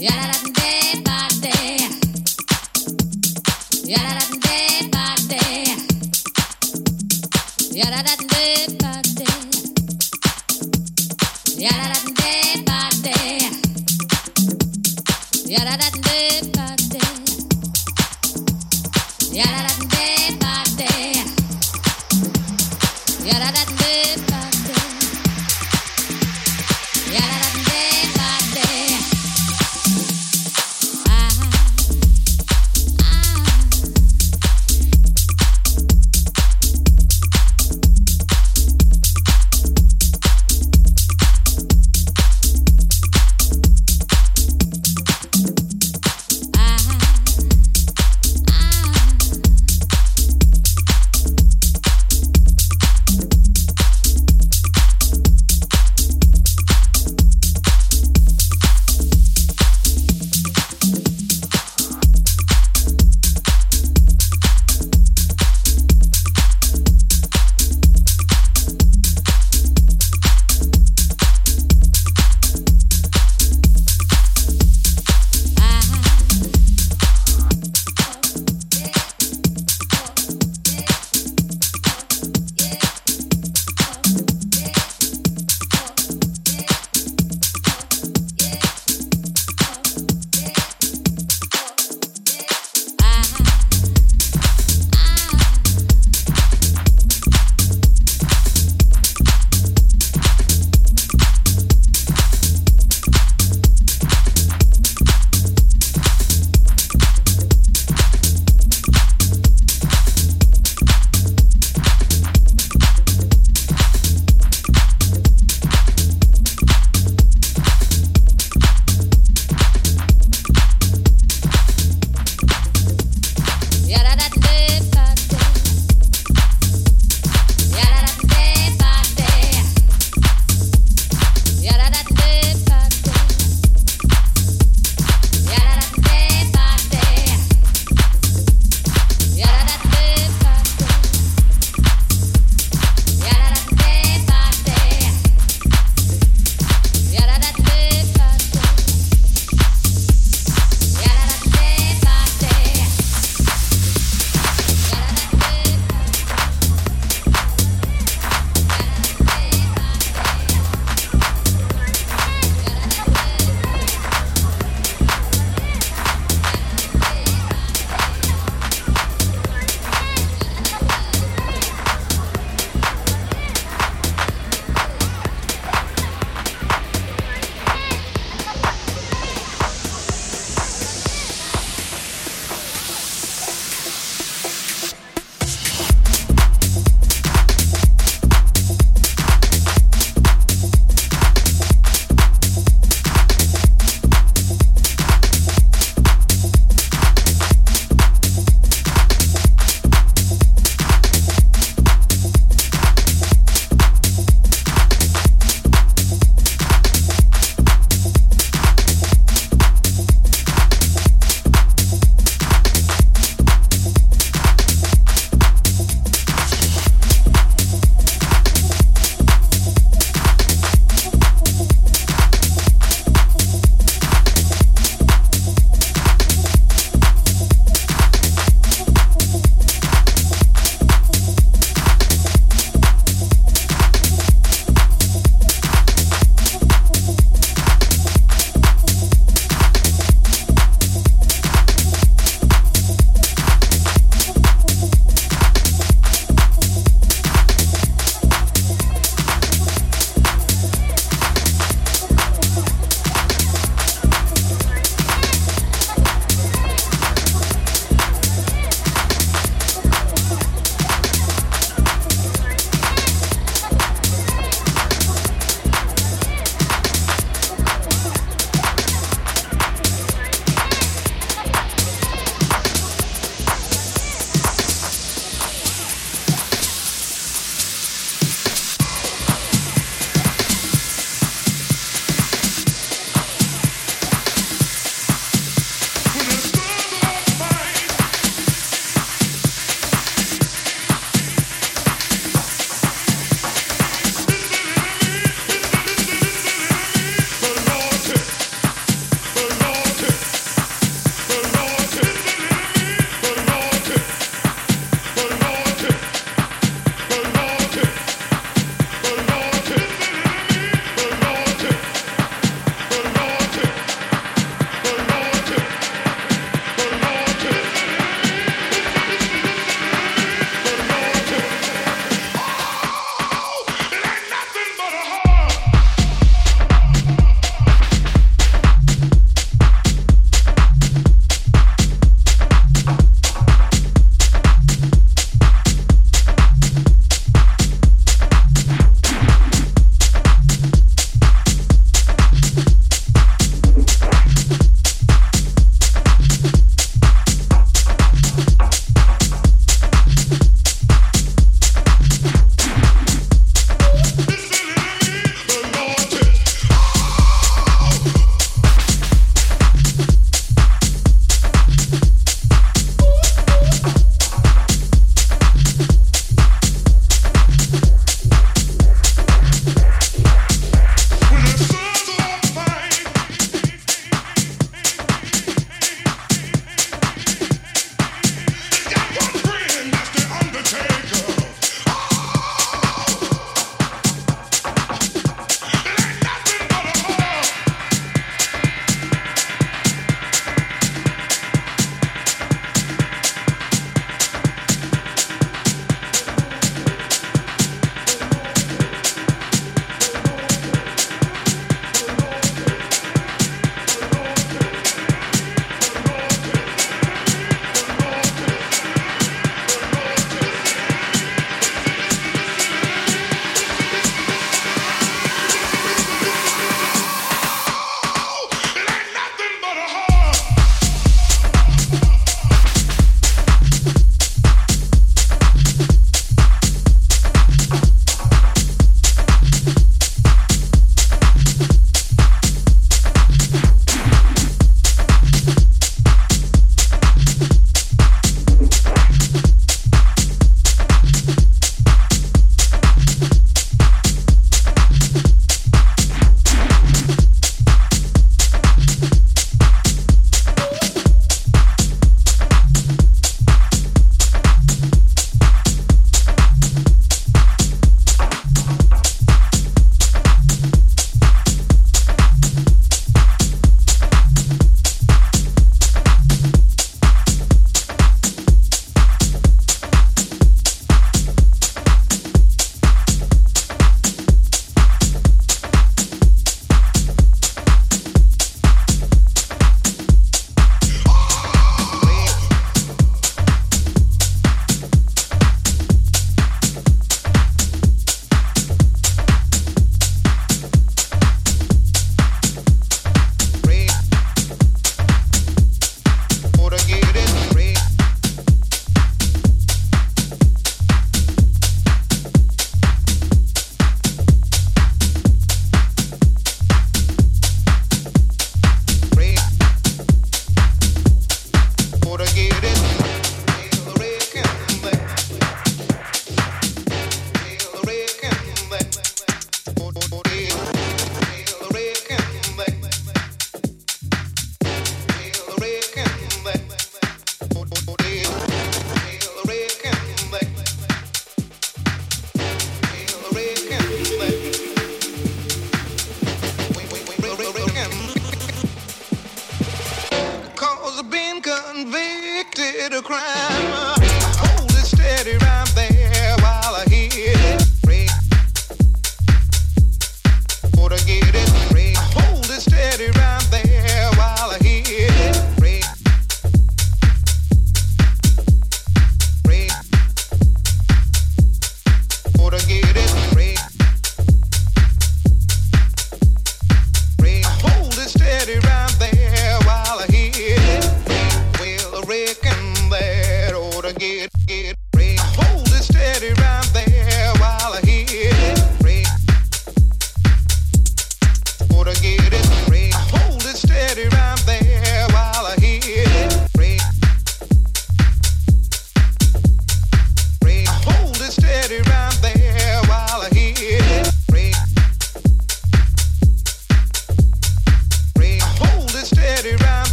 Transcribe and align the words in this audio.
Y 0.00 0.06
a 0.06 0.16
la 0.16 0.28
grande. 0.28 0.79